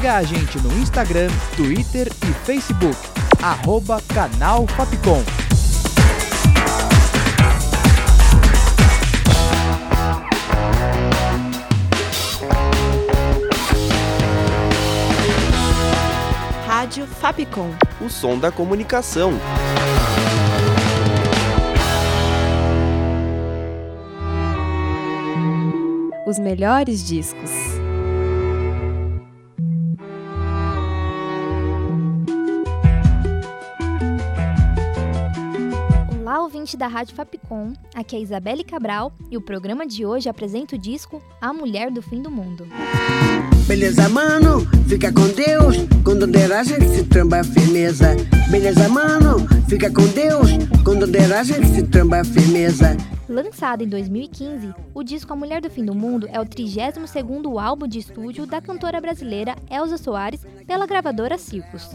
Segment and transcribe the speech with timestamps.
[0.00, 2.96] Siga a gente no Instagram, Twitter e Facebook,
[3.42, 5.22] arroba Canal Fapcom.
[16.66, 17.70] Rádio Fapcom.
[18.00, 19.32] O som da comunicação.
[26.26, 27.69] Os melhores discos.
[36.60, 37.72] Ouvinte da Rádio Fapcom.
[37.94, 42.02] Aqui é Isabelle Cabral e o programa de hoje apresenta o disco A Mulher do
[42.02, 42.66] Fim do Mundo.
[43.66, 45.76] Beleza, mano, fica com Deus.
[46.04, 48.14] Quando der a gente se tramba firmeza.
[48.50, 50.50] Beleza, mano, fica com Deus.
[50.84, 52.94] Quando der a gente se tramba firmeza.
[53.26, 57.86] Lançado em 2015, o disco A Mulher do Fim do Mundo é o 32º álbum
[57.86, 61.88] de estúdio da cantora brasileira Elza Soares pela gravadora Circus.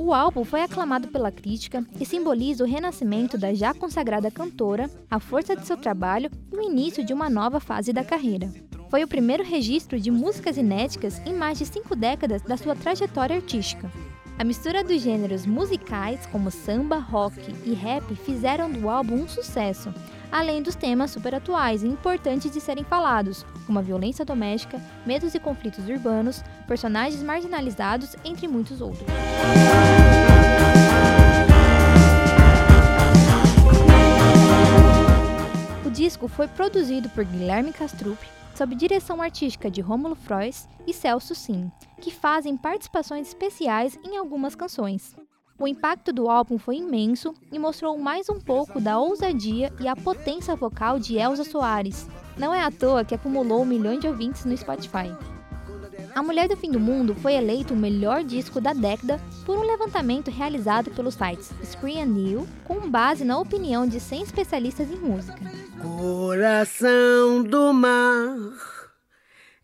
[0.00, 5.18] O álbum foi aclamado pela crítica e simboliza o renascimento da já consagrada cantora, a
[5.18, 8.48] força de seu trabalho e o início de uma nova fase da carreira.
[8.88, 13.34] Foi o primeiro registro de músicas inéditas em mais de cinco décadas da sua trajetória
[13.34, 13.90] artística.
[14.38, 19.92] A mistura dos gêneros musicais, como samba, rock e rap, fizeram do álbum um sucesso,
[20.30, 25.34] além dos temas super atuais e importantes de serem falados, como a violência doméstica, medos
[25.34, 29.06] e conflitos urbanos, personagens marginalizados, entre muitos outros.
[35.84, 38.18] O disco foi produzido por Guilherme Castrup,
[38.54, 44.54] sob direção artística de Rômulo Frois e Celso Sim, que fazem participações especiais em algumas
[44.54, 45.16] canções.
[45.58, 49.96] O impacto do álbum foi imenso e mostrou mais um pouco da ousadia e a
[49.96, 52.06] potência vocal de Elza Soares.
[52.36, 55.10] Não é à toa que acumulou um milhão de ouvintes no Spotify.
[56.18, 59.62] A Mulher do Fim do Mundo foi eleito o melhor disco da década por um
[59.62, 65.38] levantamento realizado pelos sites Screen New, com base na opinião de 100 especialistas em música.
[65.80, 68.36] Coração do mar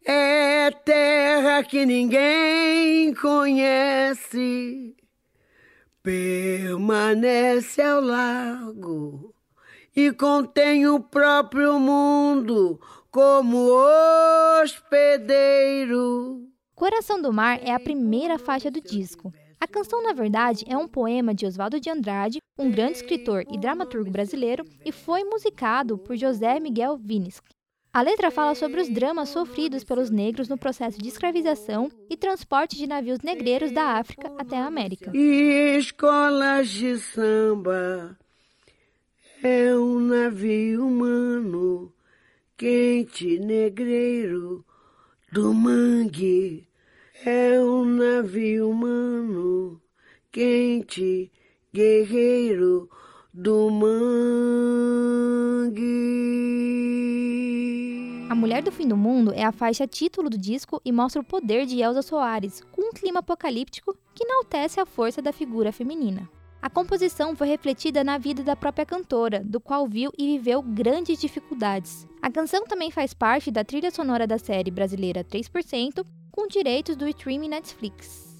[0.06, 4.94] é terra que ninguém conhece
[6.04, 9.34] permanece ao largo
[9.96, 12.80] e contém o próprio mundo
[13.14, 13.70] como
[14.60, 16.48] hospedeiro.
[16.74, 19.32] Coração do Mar é a primeira faixa do disco.
[19.60, 23.56] A canção, na verdade, é um poema de Oswaldo de Andrade, um grande escritor e
[23.56, 27.44] dramaturgo brasileiro, e foi musicado por José Miguel Vinisc.
[27.92, 32.76] A letra fala sobre os dramas sofridos pelos negros no processo de escravização e transporte
[32.76, 35.12] de navios negreiros da África até a América.
[35.14, 38.18] E escolas de samba
[39.40, 40.83] é um navio
[43.04, 44.64] quente negreiro
[45.30, 46.66] do mangue.
[47.24, 49.80] É um navio humano,
[50.32, 51.30] quente
[51.72, 52.88] guerreiro
[53.32, 54.14] do mangue.
[58.30, 61.24] A Mulher do Fim do Mundo é a faixa título do disco e mostra o
[61.24, 66.28] poder de Elza Soares, com um clima apocalíptico que enaltece a força da figura feminina.
[66.64, 71.20] A composição foi refletida na vida da própria cantora, do qual viu e viveu grandes
[71.20, 72.06] dificuldades.
[72.24, 76.02] A canção também faz parte da trilha sonora da série brasileira 3%,
[76.32, 78.33] com direitos do streaming Netflix.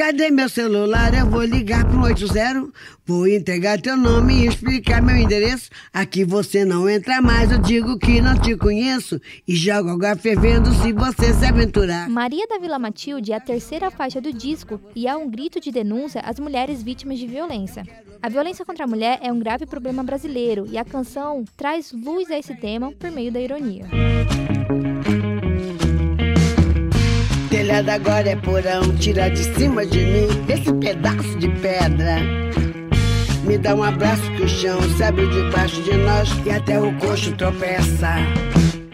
[0.00, 1.12] Cadê meu celular?
[1.12, 2.72] Eu vou ligar pro 80.
[3.04, 5.68] Vou entregar teu nome e explicar meu endereço.
[5.92, 9.20] Aqui você não entra mais, eu digo que não te conheço.
[9.46, 12.08] E jogo água fervendo se você se aventurar.
[12.08, 15.70] Maria da Vila Matilde é a terceira faixa do disco e é um grito de
[15.70, 17.86] denúncia às mulheres vítimas de violência.
[18.22, 22.30] A violência contra a mulher é um grave problema brasileiro e a canção traz luz
[22.30, 23.84] a esse tema por meio da ironia.
[27.70, 32.16] Telhado agora é porão, tira de cima de mim esse pedaço de pedra.
[33.46, 36.92] Me dá um abraço que o chão se abre debaixo de nós e até o
[36.98, 38.08] coxo tropeça.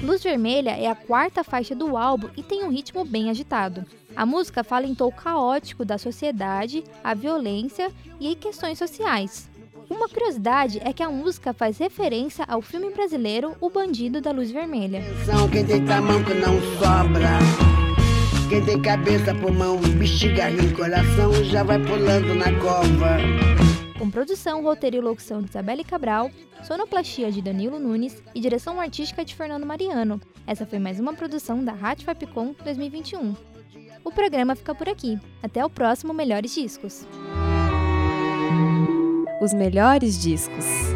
[0.03, 3.83] Luz Vermelha é a quarta faixa do álbum e tem um ritmo bem agitado.
[4.15, 7.91] A música fala em tom caótico da sociedade, a violência
[8.21, 9.49] e questões sociais.
[9.89, 14.51] Uma curiosidade é que a música faz referência ao filme brasileiro O Bandido da Luz
[14.51, 15.03] Vermelha.
[15.25, 15.49] São
[18.49, 23.17] Quem tem cabeça, pulmão, bexiga, rim, coração já vai pulando na cova.
[23.99, 26.31] Com produção, roteiro e locução de Isabelle Cabral,
[26.63, 30.21] sonoplastia de Danilo Nunes e direção artística de Fernando Mariano.
[30.47, 33.35] Essa foi mais uma produção da Rádio Fapcom 2021.
[34.05, 35.19] O programa fica por aqui.
[35.43, 37.05] Até o próximo Melhores Discos.
[39.41, 40.96] Os melhores discos.